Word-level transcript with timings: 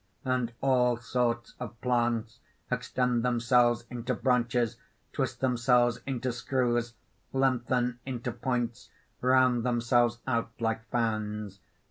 __And 0.25 0.49
all 0.61 0.97
sorts 0.97 1.53
of 1.59 1.79
plants 1.79 2.39
extend 2.71 3.23
themselves 3.23 3.85
into 3.91 4.15
branches, 4.15 4.77
twist 5.13 5.41
themselves 5.41 5.99
into 6.07 6.31
screws, 6.31 6.95
lengthen 7.33 7.99
into 8.03 8.31
points, 8.31 8.89
round 9.21 9.63
themselves 9.63 10.17
out 10.25 10.49
like 10.59 10.89
fans. 10.89 11.59